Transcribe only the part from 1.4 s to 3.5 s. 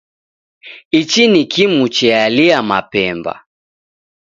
kimu chealia mapemba